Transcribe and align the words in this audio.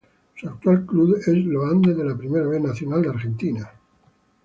Su 0.35 0.49
actual 0.49 0.83
club 0.87 1.17
es 1.19 1.27
Los 1.27 1.71
Andes 1.71 1.95
de 1.95 2.03
la 2.03 2.17
Primera 2.17 2.47
B 2.47 2.59
Nacional 2.59 3.03
de 3.03 3.09
Argentina. 3.09 3.71